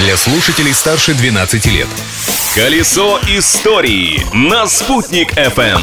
для 0.00 0.16
слушателей 0.16 0.72
старше 0.72 1.14
12 1.14 1.66
лет. 1.66 1.86
Колесо 2.54 3.20
истории 3.28 4.20
на 4.32 4.66
«Спутник 4.66 5.34
FM. 5.34 5.82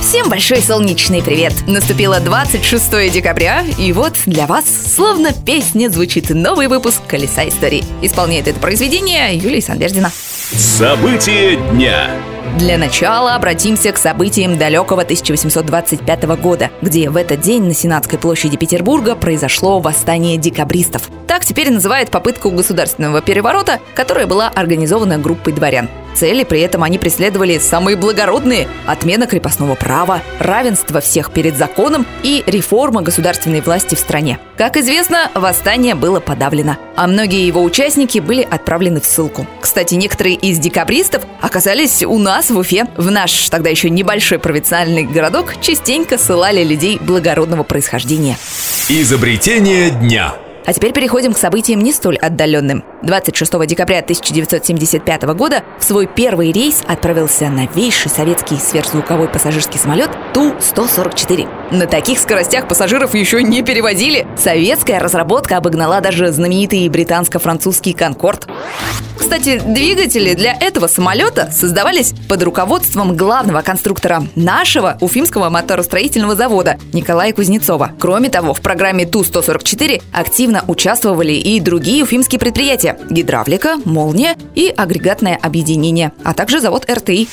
Всем 0.00 0.28
большой 0.28 0.60
солнечный 0.60 1.22
привет! 1.22 1.54
Наступило 1.68 2.18
26 2.18 3.12
декабря, 3.12 3.64
и 3.78 3.92
вот 3.92 4.14
для 4.26 4.46
вас, 4.48 4.64
словно 4.94 5.32
песня, 5.32 5.88
звучит 5.88 6.30
новый 6.30 6.66
выпуск 6.66 7.00
«Колеса 7.06 7.48
истории». 7.48 7.84
Исполняет 8.02 8.48
это 8.48 8.58
произведение 8.58 9.36
Юлия 9.36 9.62
Санвердина. 9.62 10.10
События 10.10 11.56
дня. 11.70 12.10
Для 12.58 12.76
начала 12.76 13.34
обратимся 13.34 13.92
к 13.92 13.96
событиям 13.96 14.58
далекого 14.58 15.02
1825 15.02 16.24
года, 16.40 16.70
где 16.82 17.08
в 17.08 17.16
этот 17.16 17.40
день 17.40 17.64
на 17.64 17.74
Сенатской 17.74 18.18
площади 18.18 18.56
Петербурга 18.56 19.14
произошло 19.14 19.80
восстание 19.80 20.36
декабристов. 20.36 21.08
Так 21.26 21.44
теперь 21.44 21.72
называют 21.72 22.10
попытку 22.10 22.50
государственного 22.50 23.22
переворота, 23.22 23.80
которая 23.94 24.26
была 24.26 24.48
организована 24.48 25.18
группой 25.18 25.52
дворян. 25.52 25.88
Цели 26.14 26.44
при 26.44 26.60
этом 26.60 26.82
они 26.82 26.98
преследовали 26.98 27.58
самые 27.58 27.96
благородные– 27.96 28.68
отмена 28.86 29.26
крепостного 29.26 29.74
права, 29.74 30.20
равенство 30.38 31.00
всех 31.00 31.32
перед 31.32 31.56
законом 31.56 32.06
и 32.22 32.44
реформа 32.46 33.02
государственной 33.02 33.60
власти 33.60 33.94
в 33.94 33.98
стране. 33.98 34.38
Как 34.58 34.76
известно, 34.76 35.30
восстание 35.34 35.94
было 35.94 36.20
подавлено, 36.20 36.76
а 36.96 37.06
многие 37.06 37.46
его 37.46 37.62
участники 37.62 38.18
были 38.18 38.42
отправлены 38.42 39.00
в 39.00 39.06
ссылку. 39.06 39.46
Кстати, 39.60 39.94
некоторые 39.94 40.34
из 40.34 40.58
декабристов 40.58 41.22
оказались 41.40 42.02
у 42.02 42.18
нас 42.18 42.31
в 42.40 42.58
Уфе. 42.58 42.86
В 42.96 43.10
наш 43.10 43.48
тогда 43.50 43.68
еще 43.70 43.90
небольшой 43.90 44.38
провинциальный 44.38 45.04
городок 45.04 45.60
частенько 45.60 46.18
ссылали 46.18 46.64
людей 46.64 46.98
благородного 46.98 47.62
происхождения. 47.62 48.38
Изобретение 48.88 49.90
дня. 49.90 50.34
А 50.64 50.72
теперь 50.72 50.92
переходим 50.92 51.32
к 51.34 51.38
событиям 51.38 51.80
не 51.80 51.92
столь 51.92 52.16
отдаленным. 52.16 52.84
26 53.02 53.66
декабря 53.66 53.98
1975 53.98 55.22
года 55.34 55.62
в 55.78 55.84
свой 55.84 56.06
первый 56.06 56.52
рейс 56.52 56.82
отправился 56.86 57.48
новейший 57.48 58.10
советский 58.10 58.56
сверхзвуковой 58.56 59.28
пассажирский 59.28 59.78
самолет 59.78 60.10
Ту-144. 60.34 61.48
На 61.72 61.86
таких 61.86 62.18
скоростях 62.18 62.68
пассажиров 62.68 63.14
еще 63.14 63.42
не 63.42 63.62
перевозили. 63.62 64.26
Советская 64.36 65.00
разработка 65.00 65.56
обогнала 65.56 66.00
даже 66.00 66.30
знаменитый 66.30 66.88
британско-французский 66.88 67.92
«Конкорд». 67.92 68.46
Кстати, 69.16 69.62
двигатели 69.64 70.34
для 70.34 70.52
этого 70.52 70.88
самолета 70.88 71.50
создавались 71.50 72.12
под 72.28 72.42
руководством 72.42 73.16
главного 73.16 73.62
конструктора 73.62 74.24
нашего 74.34 74.98
Уфимского 75.00 75.48
моторостроительного 75.48 76.34
завода 76.34 76.76
Николая 76.92 77.32
Кузнецова. 77.32 77.92
Кроме 77.98 78.28
того, 78.28 78.52
в 78.52 78.60
программе 78.60 79.06
Ту-144 79.06 80.02
активно 80.12 80.64
участвовали 80.66 81.32
и 81.32 81.60
другие 81.60 82.02
уфимские 82.02 82.38
предприятия– 82.38 82.91
гидравлика, 83.10 83.76
молния 83.84 84.36
и 84.54 84.68
агрегатное 84.68 85.38
объединение, 85.40 86.12
а 86.24 86.34
также 86.34 86.60
завод 86.60 86.90
РТИ. 86.90 87.28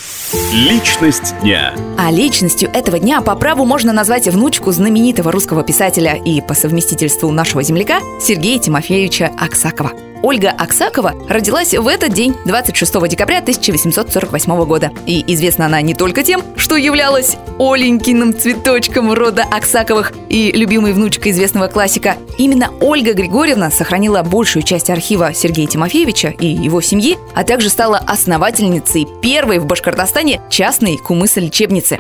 Личность 0.53 1.33
дня. 1.41 1.73
А 1.97 2.11
личностью 2.11 2.69
этого 2.73 2.99
дня 2.99 3.21
по 3.21 3.35
праву 3.35 3.65
можно 3.65 3.93
назвать 3.93 4.27
внучку 4.27 4.71
знаменитого 4.71 5.31
русского 5.31 5.63
писателя 5.63 6.15
и 6.15 6.41
по 6.41 6.53
совместительству 6.53 7.31
нашего 7.31 7.63
земляка 7.63 7.99
Сергея 8.21 8.59
Тимофеевича 8.59 9.31
Аксакова. 9.37 10.08
Ольга 10.21 10.49
Аксакова 10.51 11.13
родилась 11.29 11.73
в 11.73 11.87
этот 11.87 12.13
день, 12.13 12.35
26 12.45 13.07
декабря 13.07 13.37
1848 13.37 14.65
года. 14.65 14.91
И 15.05 15.23
известна 15.33 15.67
она 15.67 15.81
не 15.81 15.93
только 15.93 16.23
тем, 16.23 16.43
что 16.57 16.75
являлась 16.75 17.37
Оленькиным 17.57 18.37
цветочком 18.37 19.11
рода 19.13 19.43
Аксаковых 19.43 20.13
и 20.29 20.51
любимой 20.51 20.93
внучкой 20.93 21.31
известного 21.31 21.67
классика. 21.67 22.17
Именно 22.37 22.71
Ольга 22.79 23.13
Григорьевна 23.13 23.71
сохранила 23.71 24.23
большую 24.23 24.63
часть 24.63 24.89
архива 24.89 25.33
Сергея 25.33 25.67
Тимофеевича 25.67 26.29
и 26.29 26.47
его 26.47 26.81
семьи, 26.81 27.17
а 27.35 27.43
также 27.43 27.69
стала 27.69 27.97
основательницей 27.97 29.07
первой 29.21 29.59
в 29.59 29.65
Башкортостане 29.65 30.41
частной 30.49 30.97
кумыса-лечебницы. 30.97 31.99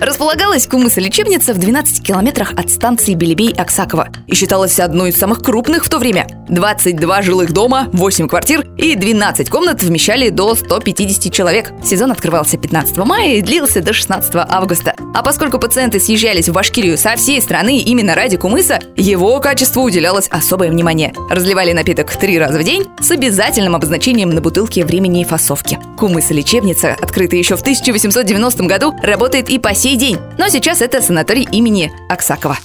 Располагалась 0.00 0.66
кумыса-лечебница 0.66 1.52
в 1.52 1.58
12 1.58 2.06
километрах 2.06 2.52
от 2.52 2.70
станции 2.70 3.14
Белебей-Аксакова 3.14 4.08
и 4.26 4.34
считалась 4.34 4.78
одной 4.78 5.10
из 5.10 5.18
самых 5.18 5.42
крупных 5.42 5.86
в 5.86 5.90
то 5.90 5.98
время. 5.98 6.26
22 6.48 7.22
жилых 7.22 7.45
дома, 7.52 7.88
8 7.92 8.28
квартир 8.28 8.66
и 8.76 8.94
12 8.94 9.50
комнат 9.50 9.82
вмещали 9.82 10.28
до 10.28 10.54
150 10.54 11.32
человек. 11.32 11.72
Сезон 11.84 12.12
открывался 12.12 12.58
15 12.58 12.96
мая 12.98 13.34
и 13.34 13.42
длился 13.42 13.80
до 13.80 13.92
16 13.92 14.32
августа. 14.34 14.94
А 15.14 15.22
поскольку 15.22 15.58
пациенты 15.58 16.00
съезжались 16.00 16.48
в 16.48 16.52
Башкирию 16.52 16.98
со 16.98 17.16
всей 17.16 17.40
страны 17.40 17.78
именно 17.78 18.14
ради 18.14 18.36
кумыса, 18.36 18.80
его 18.96 19.38
качеству 19.40 19.82
уделялось 19.82 20.28
особое 20.30 20.70
внимание. 20.70 21.12
Разливали 21.30 21.72
напиток 21.72 22.14
три 22.16 22.38
раза 22.38 22.58
в 22.58 22.64
день 22.64 22.86
с 23.00 23.10
обязательным 23.10 23.74
обозначением 23.74 24.30
на 24.30 24.40
бутылке 24.40 24.84
времени 24.84 25.22
и 25.22 25.24
фасовки. 25.24 25.78
Кумыса-лечебница, 25.96 26.96
открытая 27.00 27.38
еще 27.38 27.56
в 27.56 27.60
1890 27.60 28.64
году, 28.64 28.94
работает 29.02 29.48
и 29.48 29.58
по 29.58 29.74
сей 29.74 29.96
день, 29.96 30.18
но 30.38 30.48
сейчас 30.48 30.80
это 30.80 31.00
санаторий 31.00 31.48
имени 31.50 31.92
Аксакова. 32.08 32.58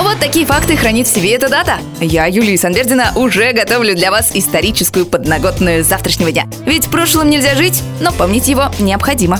Вот 0.00 0.18
такие 0.18 0.46
факты 0.46 0.78
хранит 0.78 1.06
в 1.06 1.14
себе 1.14 1.34
эта 1.34 1.50
дата. 1.50 1.78
Я, 2.00 2.24
Юлия 2.24 2.56
Санвердина, 2.56 3.12
уже 3.16 3.52
готовлю 3.52 3.94
для 3.94 4.10
вас 4.10 4.30
историческую 4.34 5.04
подноготную 5.04 5.84
завтрашнего 5.84 6.32
дня. 6.32 6.46
Ведь 6.64 6.90
прошлым 6.90 7.28
нельзя 7.28 7.54
жить, 7.54 7.82
но 8.00 8.10
помнить 8.10 8.48
его 8.48 8.70
необходимо. 8.78 9.38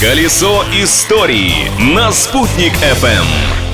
Колесо 0.00 0.64
истории 0.72 1.52
на 1.92 2.10
«Спутник 2.10 2.72
FM. 2.72 3.69